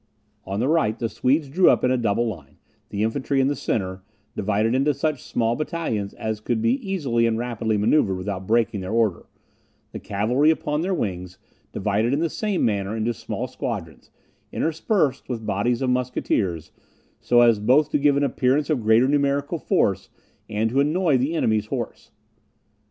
On 0.45 0.59
the 0.59 0.67
right, 0.67 0.97
the 0.97 1.07
Swedes 1.07 1.47
drew 1.47 1.69
up 1.69 1.83
in 1.83 1.91
a 1.91 1.95
double 1.97 2.27
line, 2.27 2.57
the 2.89 3.03
infantry 3.03 3.39
in 3.39 3.49
the 3.49 3.55
centre, 3.55 4.01
divided 4.35 4.73
into 4.73 4.95
such 4.95 5.21
small 5.21 5.55
battalions 5.55 6.15
as 6.15 6.39
could 6.39 6.59
be 6.59 6.71
easily 6.89 7.27
and 7.27 7.37
rapidly 7.37 7.77
manoeuvred 7.77 8.17
without 8.17 8.47
breaking 8.47 8.81
their 8.81 8.91
order; 8.91 9.27
the 9.91 9.99
cavalry 9.99 10.49
upon 10.49 10.81
their 10.81 10.91
wings, 10.95 11.37
divided 11.71 12.13
in 12.13 12.19
the 12.19 12.31
same 12.31 12.65
manner 12.65 12.97
into 12.97 13.13
small 13.13 13.45
squadrons, 13.45 14.09
interspersed 14.51 15.29
with 15.29 15.45
bodies 15.45 15.83
of 15.83 15.89
musqueteers, 15.91 16.71
so 17.19 17.41
as 17.41 17.59
both 17.59 17.91
to 17.91 17.99
give 17.99 18.17
an 18.17 18.23
appearance 18.23 18.71
of 18.71 18.81
greater 18.81 19.07
numerical 19.07 19.59
force, 19.59 20.09
and 20.49 20.71
to 20.71 20.79
annoy 20.79 21.15
the 21.15 21.35
enemy's 21.35 21.67
horse. 21.67 22.09